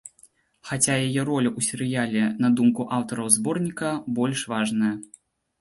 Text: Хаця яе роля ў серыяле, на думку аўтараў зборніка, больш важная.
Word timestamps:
Хаця 0.67 0.93
яе 1.07 1.21
роля 1.29 1.49
ў 1.57 1.67
серыяле, 1.67 2.23
на 2.45 2.49
думку 2.61 2.87
аўтараў 2.97 3.29
зборніка, 3.37 3.93
больш 4.21 4.49
важная. 4.57 4.95